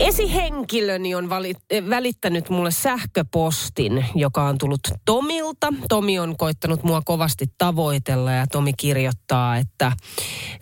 [0.00, 5.72] Esihenkilöni on valit, eh, välittänyt mulle sähköpostin, joka on tullut Tomilta.
[5.88, 9.92] Tomi on koittanut mua kovasti tavoitella ja Tomi kirjoittaa, että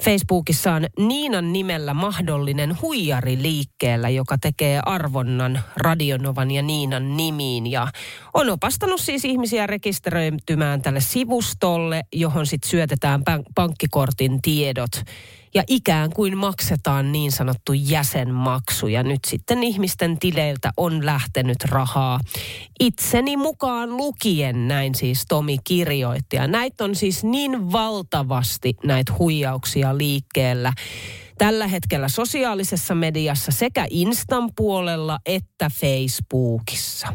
[0.05, 7.71] Facebookissa on Niinan nimellä mahdollinen huijari liikkeellä, joka tekee arvonnan Radionovan ja Niinan nimiin.
[7.71, 7.89] Ja
[8.35, 13.23] on opastanut siis ihmisiä rekisteröitymään tälle sivustolle, johon sitten syötetään
[13.55, 15.03] pankkikortin tiedot
[15.55, 18.87] ja ikään kuin maksetaan niin sanottu jäsenmaksu.
[18.87, 22.21] Ja nyt sitten ihmisten tileiltä on lähtenyt rahaa.
[22.81, 26.37] Itseni mukaan lukien, näin siis Tomi kirjoitti.
[26.37, 30.73] Ja näitä on siis niin valtavasti näitä huijauksia liikkeellä
[31.39, 37.09] tällä hetkellä sosiaalisessa mediassa sekä Instan puolella että Facebookissa.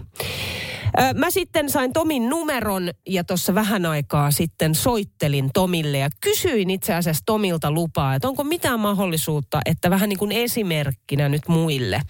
[1.16, 6.94] Mä sitten sain Tomin numeron ja tuossa vähän aikaa sitten soittelin Tomille ja kysyin itse
[6.94, 12.02] asiassa Tomilta lupaa, että onko mitään mahdollisuutta, että vähän niin kuin esimerkkinä nyt muille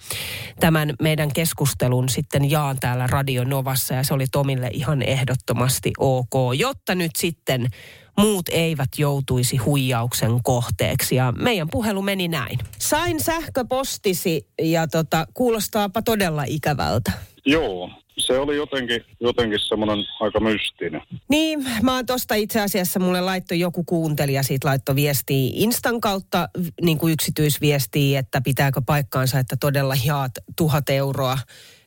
[0.60, 6.34] tämän meidän keskustelun sitten jaan täällä Radio Novassa ja se oli Tomille ihan ehdottomasti ok,
[6.58, 7.66] jotta nyt sitten
[8.18, 11.14] muut eivät joutuisi huijauksen kohteeksi.
[11.14, 12.58] Ja meidän puhelu meni näin.
[12.78, 17.12] Sain sähköpostisi ja tota, kuulostaapa todella ikävältä.
[17.46, 21.02] Joo, se oli jotenkin, jotenkin semmoinen aika mystinen.
[21.28, 26.48] Niin, mä oon tosta itse asiassa, mulle laittoi joku kuuntelija, siitä laittoi viestiä Instan kautta
[26.82, 31.38] niin kuin yksityisviestiä, että pitääkö paikkaansa, että todella jaat tuhat euroa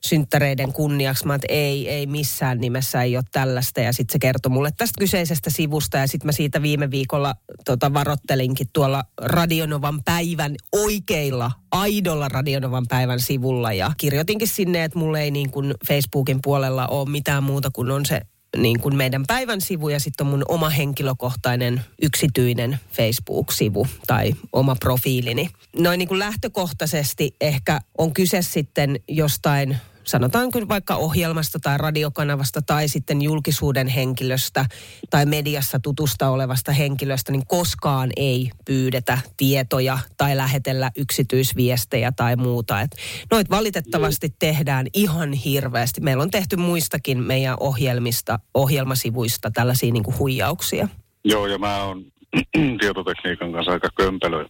[0.05, 1.27] synttäreiden kunniaksi.
[1.27, 3.81] Mä että ei, ei missään nimessä ei ole tällaista.
[3.81, 7.93] Ja sitten se kertoi mulle tästä kyseisestä sivusta ja sitten mä siitä viime viikolla tota,
[7.93, 13.73] varottelinkin tuolla Radionovan päivän oikeilla, aidolla Radionovan päivän sivulla.
[13.73, 18.05] Ja kirjoitinkin sinne, että mulle ei niin kuin Facebookin puolella ole mitään muuta kuin on
[18.05, 18.21] se
[18.57, 24.75] niin kuin meidän päivän sivu ja sitten on mun oma henkilökohtainen yksityinen Facebook-sivu tai oma
[24.75, 25.49] profiilini.
[25.79, 32.61] Noin niin kuin lähtökohtaisesti ehkä on kyse sitten jostain sanotaan kyllä vaikka ohjelmasta tai radiokanavasta
[32.61, 34.65] tai sitten julkisuuden henkilöstä
[35.09, 42.81] tai mediassa tutusta olevasta henkilöstä, niin koskaan ei pyydetä tietoja tai lähetellä yksityisviestejä tai muuta.
[42.81, 42.95] Et
[43.31, 46.01] noit valitettavasti tehdään ihan hirveästi.
[46.01, 50.87] Meillä on tehty muistakin meidän ohjelmista, ohjelmasivuista tällaisia niin kuin huijauksia.
[51.23, 52.05] Joo, ja mä oon
[52.81, 54.45] tietotekniikan kanssa aika kömpelö,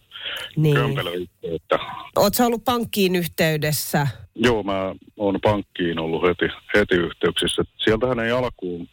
[0.56, 0.76] niin.
[0.76, 1.78] kömpelö yhteyttä.
[2.16, 4.08] Oletko ollut pankkiin yhteydessä?
[4.34, 7.62] Joo, mä oon pankkiin ollut heti, heti yhteyksissä.
[7.84, 8.88] Sieltähän ei alkuun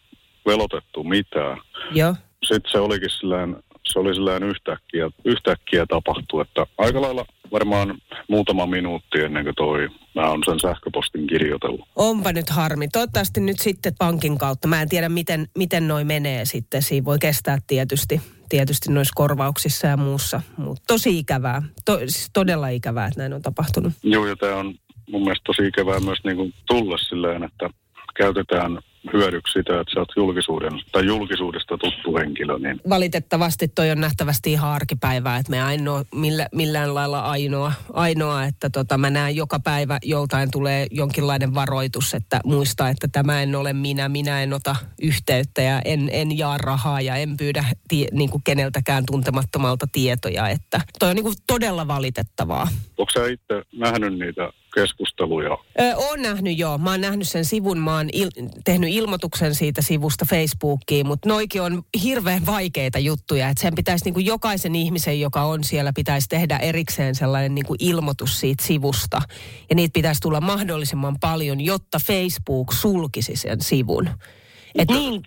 [0.46, 1.58] velotettu mitään.
[1.92, 2.16] Joo.
[2.44, 3.56] Sitten se olikin sillään,
[3.88, 7.98] se oli sillään yhtäkkiä, yhtäkkiä tapahtu, että aika lailla varmaan
[8.30, 11.88] muutama minuutti ennen kuin toi, mä oon sen sähköpostin kirjoitellut.
[11.96, 12.88] Onpa nyt harmi.
[12.88, 14.68] Toivottavasti nyt sitten pankin kautta.
[14.68, 16.82] Mä en tiedä, miten, miten noi menee sitten.
[16.82, 20.42] Siinä voi kestää tietysti tietysti noissa korvauksissa ja muussa.
[20.58, 23.94] Mutta tosi ikävää, to, siis todella ikävää, että näin on tapahtunut.
[24.04, 24.76] Joo, ja tämä on
[25.12, 27.70] mun mielestä tosi ikävää myös niin kuin tulla silleen, että
[28.18, 28.80] käytetään
[29.14, 32.60] hyödyksi sitä, että sä oot julkisuuden tai julkisuudesta tuttu henkilö.
[32.60, 32.82] Niin.
[32.90, 38.70] Valitettavasti toi on nähtävästi ihan arkipäivää, että me ainoa, millä, millään lailla ainoa, ainoa että
[38.70, 43.74] tota, mä näen joka päivä joltain tulee jonkinlainen varoitus, että muista, että tämä en ole
[43.74, 48.30] minä, minä en ota yhteyttä ja en, en jaa rahaa ja en pyydä tie, niin
[48.30, 52.68] kuin keneltäkään tuntemattomalta tietoja, että toi on niin kuin todella valitettavaa.
[52.98, 55.58] Onko sä itse nähnyt niitä keskusteluja?
[55.80, 56.78] Ö, on nähnyt joo.
[56.78, 61.62] Mä oon nähnyt sen sivun, mä oon il- tehnyt ilmoituksen siitä sivusta Facebookiin, mutta noikin
[61.62, 63.50] on hirveän vaikeita juttuja.
[63.50, 67.66] Että sen pitäisi niin kuin jokaisen ihmisen, joka on siellä, pitäisi tehdä erikseen sellainen niin
[67.66, 69.22] kuin ilmoitus siitä sivusta.
[69.70, 74.10] Ja niitä pitäisi tulla mahdollisimman paljon, jotta Facebook sulkisi sen sivun.
[74.76, 75.22] Et niin...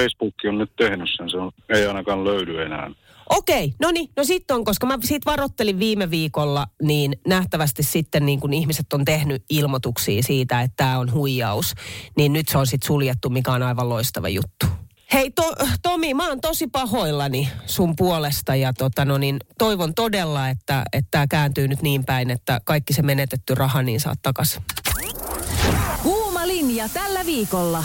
[0.00, 2.90] Facebook on nyt tehnyt sen, se on, ei ainakaan löydy enää.
[3.30, 8.26] Okei, no niin, no sitten on, koska mä siitä varottelin viime viikolla, niin nähtävästi sitten
[8.26, 11.74] niin kun ihmiset on tehnyt ilmoituksia siitä, että tämä on huijaus,
[12.16, 14.66] niin nyt se on sitten suljettu, mikä on aivan loistava juttu.
[15.12, 20.48] Hei to, Tomi, mä oon tosi pahoillani sun puolesta ja tota, no niin, toivon todella,
[20.48, 24.60] että tämä kääntyy nyt niin päin, että kaikki se menetetty raha niin saat takas.
[26.02, 27.84] Kuuma linja tällä viikolla.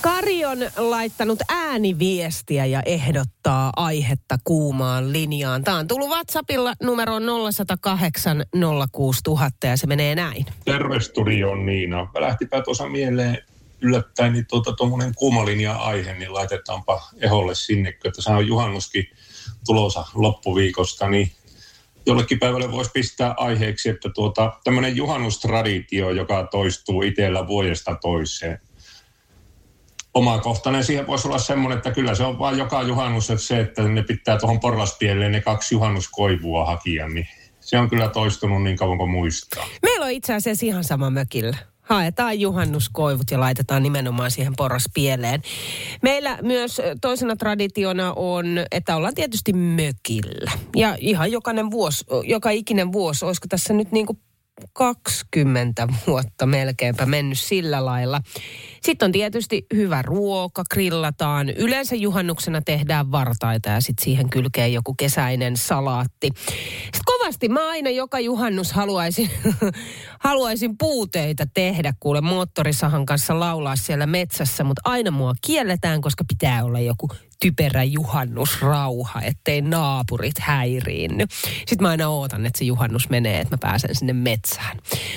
[0.00, 5.64] Kari on laittanut ääniviestiä ja ehdottaa aihetta kuumaan linjaan.
[5.64, 7.18] Tämä on tullut WhatsAppilla numero
[7.52, 8.44] 0108
[8.92, 10.46] 06000 ja se menee näin.
[10.64, 12.08] Terve studio Niina.
[12.18, 13.38] Lähtipä tuossa mieleen
[13.80, 19.10] yllättäen niin tuota, tuommoinen kuumalinja-aihe, niin laitetaanpa eholle sinne, että se on juhannuskin
[19.66, 21.32] tulossa loppuviikosta, niin
[22.06, 28.60] jollekin päivälle voisi pistää aiheeksi, että tuota, tämmöinen juhannustraditio, joka toistuu itsellä vuodesta toiseen.
[30.14, 33.82] Omakohtainen siihen voisi olla semmoinen, että kyllä se on vain joka juhannus, että se, että
[33.82, 37.28] ne pitää tuohon porlaspieleen ne kaksi juhannuskoivua hakia, niin
[37.60, 39.66] se on kyllä toistunut niin kauan kuin muistaa.
[39.82, 41.56] Meillä on itse asiassa ihan sama mökillä.
[41.80, 45.42] Haetaan juhannuskoivut ja laitetaan nimenomaan siihen porraspieleen.
[46.02, 50.52] Meillä myös toisena traditiona on, että ollaan tietysti mökillä.
[50.76, 54.18] Ja ihan jokainen vuosi, joka ikinen vuosi, olisiko tässä nyt niin kuin
[54.72, 58.20] 20 vuotta melkeinpä mennyt sillä lailla.
[58.82, 61.48] Sitten on tietysti hyvä ruoka, grillataan.
[61.48, 66.28] Yleensä juhannuksena tehdään vartaita ja sitten siihen kylkee joku kesäinen salaatti.
[66.36, 69.30] Sitten kovasti mä aina joka juhannus haluaisin,
[70.18, 76.64] haluaisin puuteita tehdä, kuule moottorisahan kanssa laulaa siellä metsässä, mutta aina mua kielletään, koska pitää
[76.64, 77.08] olla joku
[77.40, 81.24] typerä juhannusrauha, ettei naapurit häiriinny.
[81.58, 84.76] Sitten mä aina ootan, että se juhannus menee, että mä pääsen sinne metsään.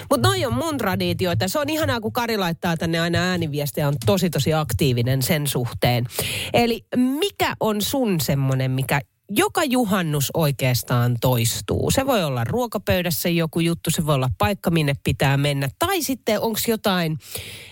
[0.09, 1.47] Mutta noi on mun traditioita.
[1.47, 6.05] Se on ihanaa, kun Kari laittaa tänne aina ääniviestiä, on tosi tosi aktiivinen sen suhteen.
[6.53, 9.01] Eli mikä on sun semmonen, mikä
[9.35, 11.91] joka juhannus oikeastaan toistuu.
[11.91, 15.69] Se voi olla ruokapöydässä joku juttu, se voi olla paikka, minne pitää mennä.
[15.79, 17.17] Tai sitten onko jotain,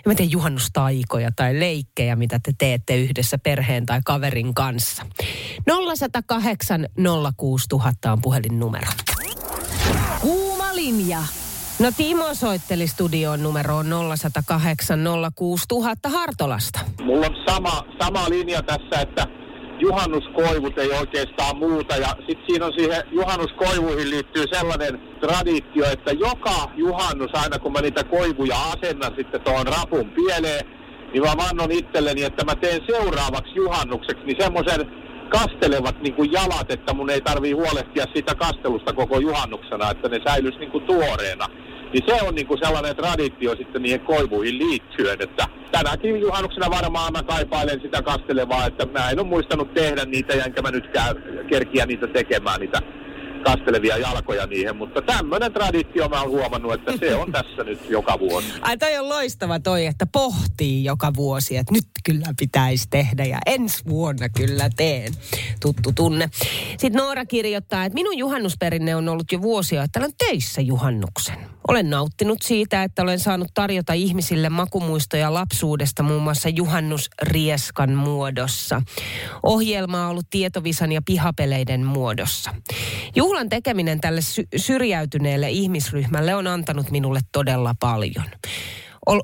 [0.09, 5.05] en tiedä, juhannustaikoja tai leikkejä, mitä te teette yhdessä perheen tai kaverin kanssa.
[5.65, 6.87] 0108
[7.37, 8.91] 06000 on puhelinnumero.
[10.21, 11.23] Kuuma linja.
[11.79, 13.85] No Timo soitteli studioon numeroon
[14.17, 14.99] 0108
[15.35, 16.79] 06000 Hartolasta.
[17.03, 19.40] Mulla on sama, sama linja tässä, että
[19.81, 21.95] juhannuskoivut ei oikeastaan muuta.
[21.95, 27.81] Ja sitten siinä on siihen juhannuskoivuihin liittyy sellainen traditio, että joka juhannus, aina kun mä
[27.81, 30.65] niitä koivuja asennan sitten tuohon rapun pieleen,
[31.13, 34.91] niin mä vannon itselleni, että mä teen seuraavaksi juhannukseksi niin semmoisen
[35.29, 40.19] kastelevat niin kuin jalat, että mun ei tarvii huolehtia siitä kastelusta koko juhannuksena, että ne
[40.27, 41.45] säilys niin kuin tuoreena.
[41.93, 47.13] Niin se on niin kuin sellainen traditio sitten niihin koivuihin liittyen, että tänäkin juhannuksena varmaan
[47.13, 51.15] mä kaipailen sitä kastelevaa, että mä en ole muistanut tehdä niitä ja enkä mä nytkään
[51.49, 52.81] kerkiä niitä tekemään, niitä
[53.43, 58.19] kastelevia jalkoja niihin, mutta tämmöinen traditio mä oon huomannut, että se on tässä nyt joka
[58.19, 58.47] vuosi.
[58.61, 63.39] Ai toi on loistava toi, että pohtii joka vuosi, että nyt kyllä pitäisi tehdä ja
[63.45, 65.13] ensi vuonna kyllä teen.
[65.59, 66.29] Tuttu tunne.
[66.77, 71.35] Sitten Noora kirjoittaa, että minun juhannusperinne on ollut jo vuosia, että olen töissä juhannuksen.
[71.71, 78.81] Olen nauttinut siitä, että olen saanut tarjota ihmisille makumuistoja lapsuudesta muun muassa juhannusrieskan muodossa.
[79.43, 82.53] Ohjelma on ollut tietovisan ja pihapeleiden muodossa.
[83.15, 88.25] Juhlan tekeminen tälle sy- syrjäytyneelle ihmisryhmälle on antanut minulle todella paljon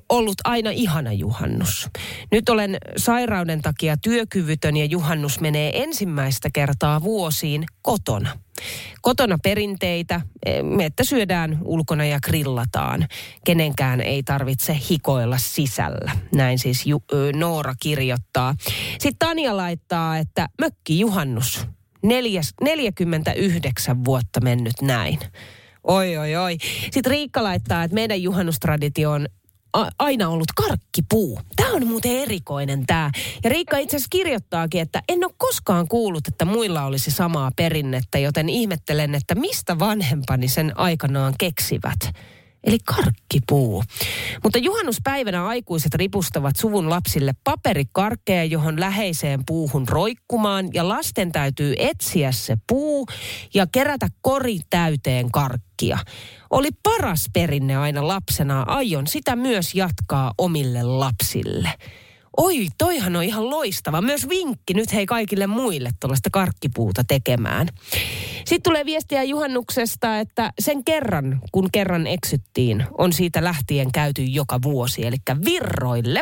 [0.10, 1.90] ollut aina ihana juhannus.
[2.32, 8.30] Nyt olen sairauden takia työkyvytön ja juhannus menee ensimmäistä kertaa vuosiin kotona.
[9.02, 10.22] Kotona perinteitä,
[10.86, 13.08] että syödään ulkona ja grillataan.
[13.46, 16.12] Kenenkään ei tarvitse hikoilla sisällä.
[16.36, 17.04] Näin siis Ju-
[17.36, 18.56] Noora kirjoittaa.
[19.00, 21.68] Sitten Tanja laittaa, että mökki juhannus.
[22.04, 25.20] Neljäs, 49 vuotta mennyt näin.
[25.84, 26.58] Oi, oi, oi.
[26.92, 29.28] Sitten Riikka laittaa, että meidän juhannustraditio on
[30.00, 31.42] aina ollut karkkipuu.
[31.56, 33.12] Tämä on muuten erikoinen tämä.
[33.44, 38.20] Ja Riikka itse asiassa kirjoittaakin, että en ole koskaan kuullut, että muilla olisi samaa perinnettä,
[38.20, 42.00] joten ihmettelen, että mistä vanhempani sen aikanaan keksivät.
[42.64, 43.84] Eli karkkipuu.
[44.44, 50.70] Mutta juhannuspäivänä aikuiset ripustavat suvun lapsille paperikarkkeja, johon läheiseen puuhun roikkumaan.
[50.74, 53.08] Ja lasten täytyy etsiä se puu
[53.54, 56.00] ja kerätä kori täyteen karkkia.
[56.50, 58.62] Oli paras perinne aina lapsena.
[58.68, 61.74] Aion sitä myös jatkaa omille lapsille.
[62.38, 64.02] Oi, toihan on ihan loistava.
[64.02, 67.68] Myös vinkki nyt hei kaikille muille tuollaista karkkipuuta tekemään.
[68.46, 74.62] Sitten tulee viestiä juhannuksesta, että sen kerran, kun kerran eksyttiin, on siitä lähtien käyty joka
[74.62, 75.06] vuosi.
[75.06, 75.16] Eli
[75.46, 76.22] virroille.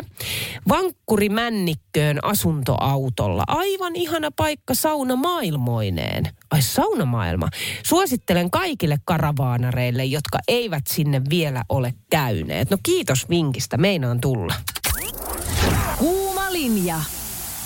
[0.68, 3.44] Vankkuri Männikköön asuntoautolla.
[3.46, 6.24] Aivan ihana paikka sauna maailmoineen.
[6.50, 7.48] Ai saunamaailma.
[7.82, 12.70] Suosittelen kaikille karavaanareille, jotka eivät sinne vielä ole käyneet.
[12.70, 14.54] No kiitos vinkistä, meinaan tulla.
[16.56, 17.00] Linja.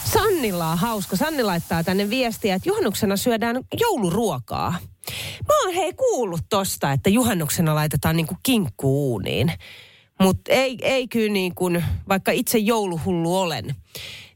[0.05, 1.17] Sannilla on hauska.
[1.17, 4.71] Sanni laittaa tänne viestiä, että juhannuksena syödään jouluruokaa.
[5.49, 9.53] Mä oon hei kuullut tosta, että juhannuksena laitetaan niinku kinkku uuniin.
[10.21, 13.75] Mutta ei, ei kyllä niin kuin, vaikka itse jouluhullu olen,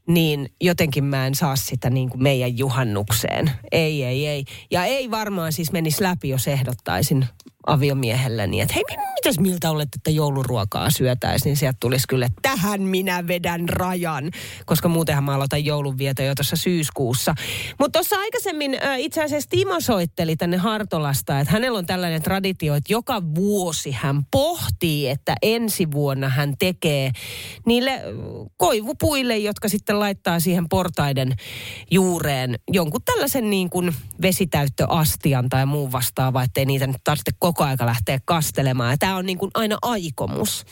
[0.07, 3.51] niin jotenkin mä en saa sitä niin kuin meidän juhannukseen.
[3.71, 4.45] Ei, ei, ei.
[4.71, 7.25] Ja ei varmaan siis menisi läpi, jos ehdottaisin
[7.67, 12.39] aviomiehelleni, että hei, mi- mitäs miltä olette, että jouluruokaa syötäisiin, niin sieltä tulisi kyllä, että
[12.41, 14.31] tähän minä vedän rajan,
[14.65, 17.35] koska muutenhan mä aloitan joulunvieto jo tuossa syyskuussa.
[17.79, 22.93] Mutta tuossa aikaisemmin itse asiassa Timo soitteli tänne Hartolasta, että hänellä on tällainen traditio, että
[22.93, 27.11] joka vuosi hän pohtii, että ensi vuonna hän tekee
[27.65, 28.01] niille
[28.57, 31.33] koivupuille, jotka sitten laittaa siihen portaiden
[31.91, 37.85] juureen jonkun tällaisen niin kuin vesitäyttöastian tai muun vastaava, ettei niitä nyt tarvitse koko aika
[37.85, 38.91] lähteä kastelemaan.
[38.91, 40.65] Ja tämä on niin kuin aina aikomus.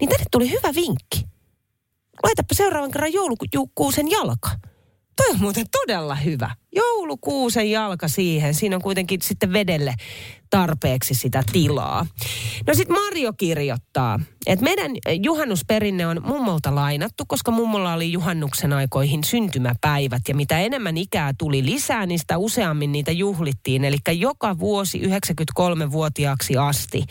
[0.00, 1.24] Niin tänne tuli hyvä vinkki.
[2.22, 4.50] Laitapa seuraavan kerran joulukuusen jalka.
[5.16, 6.50] Toi on muuten todella hyvä.
[6.74, 8.54] Joulukuusen jalka siihen.
[8.54, 9.94] Siinä on kuitenkin sitten vedelle
[10.50, 12.06] tarpeeksi sitä tilaa.
[12.66, 14.90] No sitten Marjo kirjoittaa, että meidän
[15.22, 20.22] juhannusperinne on mummolta lainattu, koska mummolla oli juhannuksen aikoihin syntymäpäivät.
[20.28, 23.84] Ja mitä enemmän ikää tuli lisää, niin sitä useammin niitä juhlittiin.
[23.84, 27.04] Eli joka vuosi 93-vuotiaaksi asti.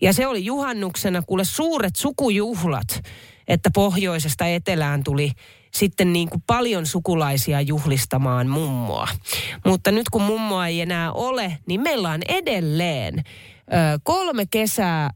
[0.00, 3.02] Ja se oli juhannuksena kuule suuret sukujuhlat,
[3.48, 5.32] että pohjoisesta etelään tuli
[5.74, 9.08] sitten niin kuin paljon sukulaisia juhlistamaan mummoa.
[9.66, 13.22] Mutta nyt kun mummoa ei enää ole, niin meillä on edelleen ö,
[14.02, 15.10] kolme kesää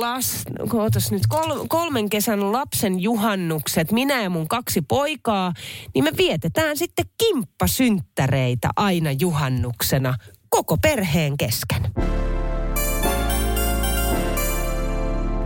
[0.00, 5.52] las, ootas nyt, kol, kolmen kesän lapsen juhannukset, minä ja mun kaksi poikaa,
[5.94, 10.14] niin me vietetään sitten kimppasynttäreitä aina juhannuksena
[10.48, 11.82] koko perheen kesken.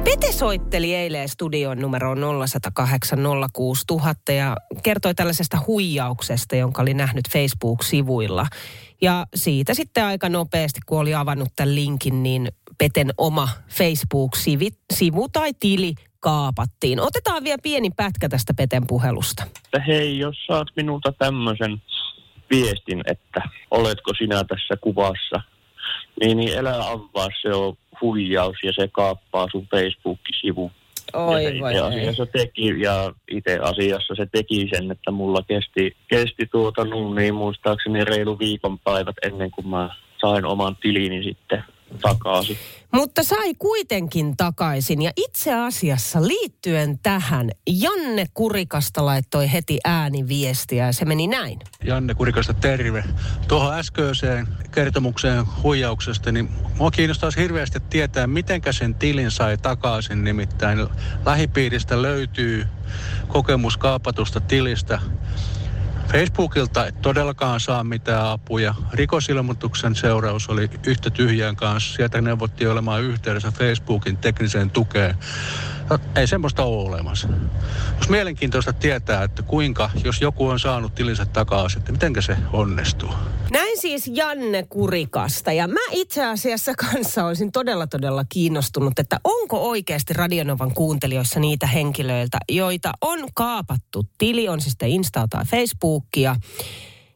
[0.07, 3.19] Pete soitteli eilen studion numeroon 0108
[3.53, 8.47] 06000 ja kertoi tällaisesta huijauksesta, jonka oli nähnyt Facebook-sivuilla.
[9.03, 12.49] Ja siitä sitten aika nopeasti, kun oli avannut tämän linkin, niin
[12.79, 17.01] Peten oma Facebook-sivu tai tili kaapattiin.
[17.01, 19.47] Otetaan vielä pieni pätkä tästä Peten puhelusta.
[19.87, 21.83] hei, jos saat minulta tämmöisen
[22.51, 25.41] viestin, että oletko sinä tässä kuvassa,
[26.21, 30.71] niin, niin älä avaa, se on huijaus ja se kaappaa sun Facebook-sivu.
[31.13, 32.01] Oi ja se voi itse ei.
[32.01, 38.05] asiassa teki, ja itse asiassa se teki sen, että mulla kesti, kesti tuota niin muistaakseni
[38.05, 41.65] reilu viikonpäivät ennen kuin mä sain oman tilini sitten
[42.03, 42.59] takaisin.
[42.93, 45.03] Mutta sai kuitenkin takaisin.
[45.03, 51.59] Ja itse asiassa liittyen tähän, Janne Kurikasta laittoi heti ääniviestiä ja se meni näin.
[51.85, 53.05] Janne Kurikasta terve.
[53.49, 60.25] Tuohon äskeiseen kertomukseen huijauksesta, niin mua kiinnostaisi hirveästi tietää, mitenkä sen tilin sai takaisin.
[60.25, 60.79] Nimittäin
[61.25, 62.67] lähipiiristä löytyy
[63.29, 65.01] kokemus kaapatusta tilistä.
[66.13, 68.75] Facebookilta et todellakaan saa mitään apuja.
[68.93, 71.95] Rikosilmoituksen seuraus oli yhtä tyhjään kanssa.
[71.95, 75.15] Sieltä neuvottiin olemaan yhteydessä Facebookin tekniseen tukeen.
[75.91, 77.29] No, ei semmoista ole olemassa.
[77.99, 83.11] Jos mielenkiintoista tietää, että kuinka, jos joku on saanut tilinsä takaisin, että miten se onnistuu.
[83.51, 85.53] Näin siis Janne Kurikasta.
[85.53, 91.67] Ja mä itse asiassa kanssa olisin todella todella kiinnostunut, että onko oikeasti Radionovan kuuntelijoissa niitä
[91.67, 94.05] henkilöiltä, joita on kaapattu.
[94.19, 96.37] Tili on siis Insta tai Facebookia.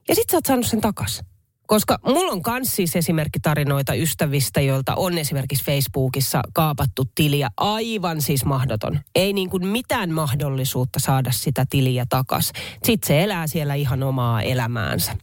[0.08, 1.22] Ja sit sä oot saanut sen takas.
[1.70, 7.50] Koska mulla on kans siis esimerkkitarinoita ystävistä, joilta on esimerkiksi Facebookissa kaapattu tiliä.
[7.56, 9.00] Aivan siis mahdoton.
[9.14, 12.52] Ei niin kuin mitään mahdollisuutta saada sitä tiliä takas.
[12.84, 15.16] Sitten se elää siellä ihan omaa elämäänsä.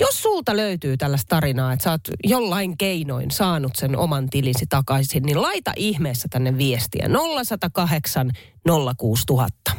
[0.00, 5.22] Jos sulta löytyy tällaista tarinaa, että sä oot jollain keinoin saanut sen oman tilisi takaisin,
[5.22, 8.30] niin laita ihmeessä tänne viestiä 0108
[8.96, 9.72] 06000.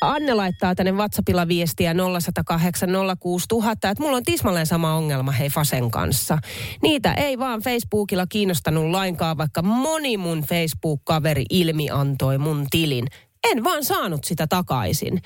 [0.00, 2.88] Anne laittaa tänne WhatsAppilla viestiä 0108
[3.20, 6.38] 06000, että mulla on tismalleen sama ongelma hei Fasen kanssa.
[6.82, 13.06] Niitä ei vaan Facebookilla kiinnostanut lainkaan, vaikka moni mun Facebook-kaveri ilmi antoi mun tilin.
[13.50, 15.22] En vaan saanut sitä takaisin.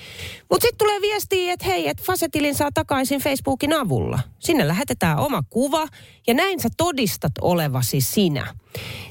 [0.50, 4.19] Mutta sitten tulee viestiä, että hei, että Fasetilin saa takaisin Facebookin avulla.
[4.38, 5.87] Sinne lähetetään oma kuva
[6.26, 8.55] ja näin sä todistat olevasi sinä.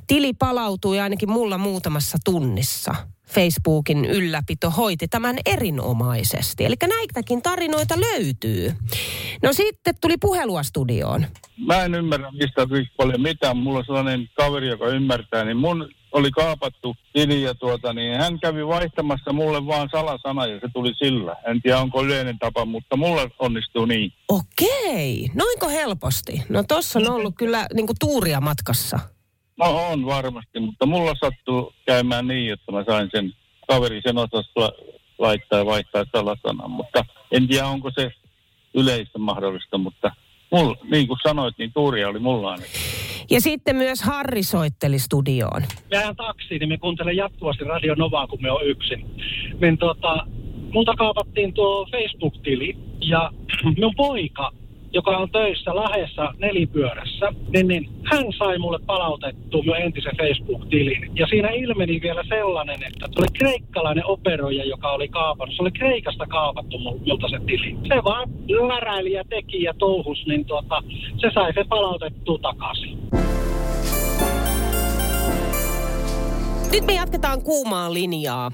[0.08, 2.96] Tili palautui ainakin mulla muutamassa tunnissa.
[3.34, 6.66] Facebookin ylläpito hoiti tämän erinomaisesti.
[6.66, 8.74] Eli näitäkin tarinoita löytyy.
[9.44, 11.26] No sitten tuli puhelua studioon.
[11.58, 13.58] Mä en ymmärrä mistä paljon mitään.
[13.58, 18.40] Mulla on sellainen kaveri, joka ymmärtää, niin mun oli kaapattu tili ja tuota, niin hän
[18.40, 21.36] kävi vaihtamassa mulle vaan salasana ja se tuli sillä.
[21.48, 24.14] En tiedä onko yleinen tapa, mutta mulla onnistuu niin.
[24.28, 26.44] Okei, noinko helposti?
[26.50, 29.00] No tossa on ollut kyllä niinku tuuria matkassa.
[29.62, 33.34] No on varmasti, mutta mulla sattuu käymään niin, että mä sain sen
[33.68, 34.72] kaveri sen osas la-
[35.20, 38.12] laittaa ja vaihtaa salasanan, mutta en tiedä onko se
[38.74, 40.12] yleistä mahdollista, mutta
[40.52, 42.72] mulla, niin kuin sanoit, niin tuuria oli mulla ainakin.
[43.32, 45.62] Ja sitten myös Harri soitteli studioon.
[45.92, 49.16] Ajan taksiin, niin me kuuntelen jatkuvasti Radio Novaa, kun me on yksin.
[49.62, 50.28] Niin tota,
[50.74, 53.32] multa kaapattiin tuo Facebook-tili ja
[53.76, 54.52] minun poika
[54.94, 61.12] joka on töissä Lahdessa nelipyörässä, niin, niin hän sai mulle palautettu jo entisen Facebook-tilin.
[61.16, 65.56] Ja siinä ilmeni vielä sellainen, että oli kreikkalainen operoija, joka oli kaapannut.
[65.56, 67.78] Se oli Kreikasta kaapattu multa se tili.
[67.88, 68.30] Se vaan
[68.68, 70.84] läräili ja teki ja touhus, niin tuota,
[71.18, 72.98] se sai se palautettu takaisin.
[76.72, 78.52] Nyt me jatketaan kuumaa linjaa,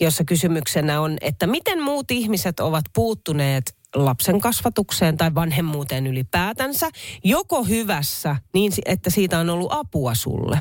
[0.00, 6.90] jossa kysymyksenä on, että miten muut ihmiset ovat puuttuneet lapsen kasvatukseen tai vanhemmuuteen ylipäätänsä,
[7.24, 10.58] joko hyvässä, niin että siitä on ollut apua sulle,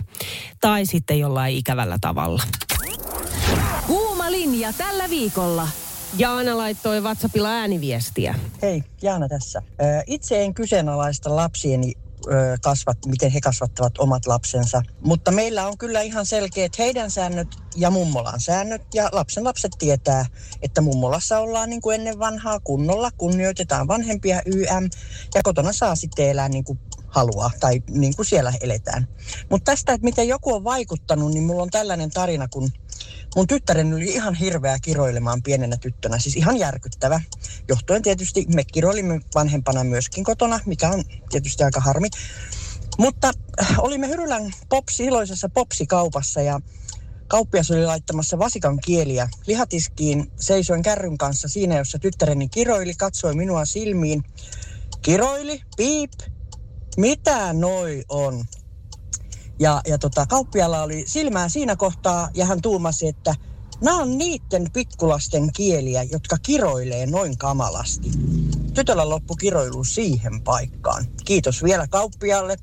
[0.61, 2.43] tai sitten jollain ikävällä tavalla.
[3.87, 5.67] Kuuma linja tällä viikolla.
[6.17, 8.35] Jaana laittoi WhatsAppilla ääniviestiä.
[8.61, 9.61] Hei, Jaana tässä.
[10.07, 11.93] Itse en kyseenalaista lapsieni
[12.61, 14.81] kasvat, miten he kasvattavat omat lapsensa.
[15.01, 18.81] Mutta meillä on kyllä ihan selkeät heidän säännöt ja mummolan säännöt.
[18.93, 20.25] Ja lapsen lapset tietää,
[20.61, 24.89] että mummolassa ollaan niin kuin ennen vanhaa kunnolla, kunnioitetaan vanhempia YM.
[25.35, 29.07] Ja kotona saa sitten elää niin kuin haluaa tai niin kuin siellä eletään.
[29.49, 32.71] Mutta tästä, että miten joku on vaikuttanut, niin mulla on tällainen tarina, kun
[33.35, 37.21] mun tyttären oli ihan hirveä kiroilemaan pienenä tyttönä, siis ihan järkyttävä.
[37.67, 42.07] Johtuen tietysti me kiroilimme vanhempana myöskin kotona, mikä on tietysti aika harmi.
[42.97, 43.31] Mutta
[43.61, 46.59] äh, olimme Hyrylän popsi, iloisessa popsikaupassa ja
[47.27, 50.31] kauppias oli laittamassa vasikan kieliä lihatiskiin.
[50.39, 54.23] Seisoin kärryn kanssa siinä, jossa tyttäreni kiroili, katsoi minua silmiin.
[55.01, 56.11] Kiroili, piip,
[56.97, 58.45] mitä noi on?
[59.59, 63.35] Ja, ja tota, kauppialla oli silmää siinä kohtaa ja hän tuumasi, että
[63.81, 68.11] nämä on niiden pikkulasten kieliä, jotka kiroilee noin kamalasti.
[68.73, 71.05] Tytöllä loppu kiroilu siihen paikkaan.
[71.25, 72.57] Kiitos vielä kauppialle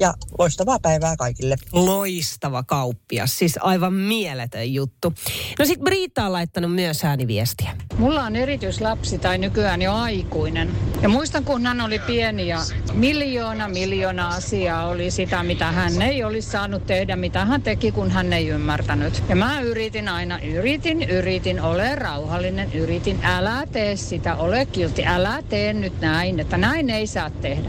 [0.00, 1.56] ja loistavaa päivää kaikille.
[1.72, 5.12] Loistava kauppias, siis aivan mieletön juttu.
[5.58, 7.70] No sit Britta on laittanut myös ääniviestiä.
[7.98, 10.70] Mulla on erityislapsi tai nykyään jo aikuinen.
[11.02, 12.58] Ja muistan, kun hän oli pieni ja
[12.92, 18.10] miljoona miljoona asiaa oli sitä, mitä hän ei olisi saanut tehdä, mitä hän teki, kun
[18.10, 19.22] hän ei ymmärtänyt.
[19.28, 25.42] Ja mä yritin aina, yritin, yritin, ole rauhallinen, yritin, älä tee sitä, ole kilti, älä
[25.48, 27.68] tee nyt näin, että näin ei saa tehdä.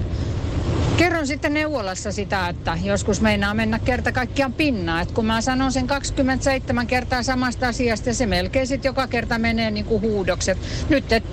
[0.98, 5.02] Kerron sitten neuvolassa sitä, että joskus meinaa mennä kerta kaikkiaan pinnaan.
[5.02, 9.72] Että kun mä sanon sen 27 kertaa samasta asiasta, se melkein sitten joka kerta menee
[9.72, 10.58] niin kuin huudokset.
[10.90, 11.24] Nyt et,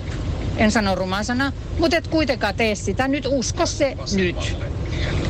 [0.57, 3.07] en sano rumaa sana, mutta et kuitenkaan tee sitä.
[3.07, 4.57] Nyt usko se nyt.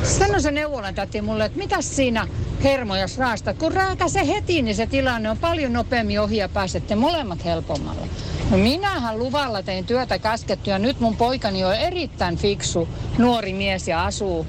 [0.02, 2.28] Sanoi se neuvolan täti mulle, että mitä siinä
[2.64, 3.58] hermoja raastat.
[3.58, 8.06] Kun rääkä se heti, niin se tilanne on paljon nopeammin ohi ja pääsette molemmat helpommalla.
[8.50, 13.88] No minähän luvalla tein työtä käskettyä ja nyt mun poikani on erittäin fiksu nuori mies
[13.88, 14.46] ja asuu,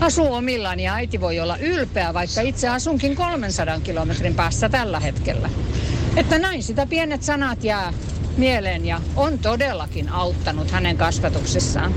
[0.00, 5.50] asuu omillaan ja äiti voi olla ylpeä, vaikka itse asunkin 300 kilometrin päässä tällä hetkellä.
[6.16, 7.92] Että näin sitä pienet sanat jää
[8.36, 11.94] mieleen ja on todellakin auttanut hänen kasvatuksessaan.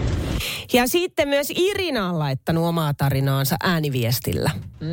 [0.74, 4.52] Ja sitten myös Irina on laittanut omaa tarinaansa ääniviestillä.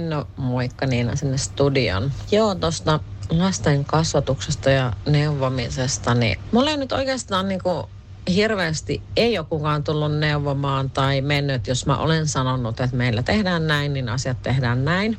[0.08, 2.12] No moikka Niina sinne studion.
[2.32, 7.86] Joo, tuosta lasten kasvatuksesta ja neuvomisesta, niin mulla ei nyt oikeastaan niin kuin
[8.28, 13.66] hirveästi ei ole kukaan tullut neuvomaan tai mennyt, jos mä olen sanonut, että meillä tehdään
[13.66, 15.18] näin, niin asiat tehdään näin.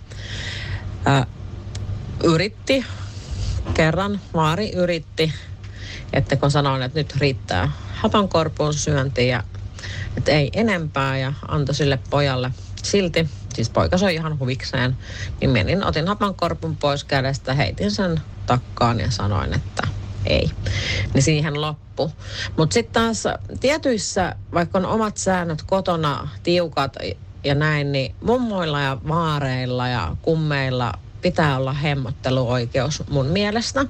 [1.08, 1.26] Ö,
[2.24, 2.86] yritti,
[3.74, 5.34] kerran Maari yritti,
[6.14, 9.44] että kun sanoin, että nyt riittää hapankorpuun syönti ja
[10.18, 12.52] että ei enempää ja antoi sille pojalle.
[12.84, 14.98] Silti, siis poika soi ihan huvikseen,
[15.42, 19.88] niin menin, otin hapankorpun pois kädestä, heitin sen takkaan ja sanoin, että
[20.26, 20.52] ei.
[21.14, 22.12] Niin siihen loppu.
[22.58, 23.24] Mutta sitten taas
[23.60, 26.96] tietyissä, vaikka on omat säännöt kotona, tiukat
[27.44, 33.86] ja näin, niin mummoilla ja vaareilla ja kummeilla pitää olla hemmotteluoikeus mun mielestä.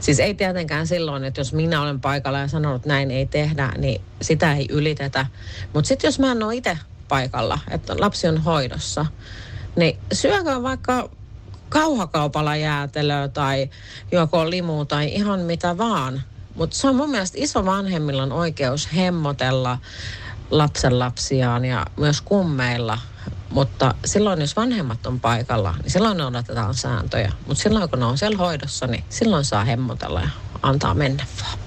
[0.00, 3.72] Siis ei tietenkään silloin, että jos minä olen paikalla ja sanonut, että näin ei tehdä,
[3.78, 5.26] niin sitä ei ylitetä.
[5.74, 6.78] Mutta sitten jos mä en ole itse
[7.12, 9.06] paikalla, että lapsi on hoidossa,
[9.76, 11.10] niin syökää vaikka
[11.68, 13.70] kauhakaupalla jäätelöä tai
[14.12, 16.22] joko limu tai ihan mitä vaan.
[16.54, 19.78] Mutta se on mun mielestä iso vanhemmilla on oikeus hemmotella
[20.50, 22.98] lapsen lapsiaan ja myös kummeilla.
[23.50, 27.32] Mutta silloin, jos vanhemmat on paikalla, niin silloin noudatetaan sääntöjä.
[27.46, 30.28] Mutta silloin, kun ne on siellä hoidossa, niin silloin saa hemmotella ja
[30.62, 31.58] antaa mennä vaan.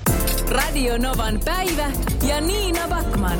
[0.50, 1.92] Radio Novan päivä
[2.28, 3.40] ja Niina Backman.